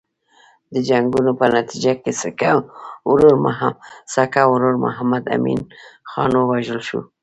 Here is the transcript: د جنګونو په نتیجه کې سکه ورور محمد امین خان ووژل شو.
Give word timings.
د 0.73 0.75
جنګونو 0.89 1.31
په 1.39 1.45
نتیجه 1.55 1.93
کې 2.03 2.11
سکه 2.21 2.51
ورور 4.53 4.75
محمد 4.83 5.23
امین 5.35 5.61
خان 6.09 6.31
ووژل 6.35 6.79
شو. 6.87 6.99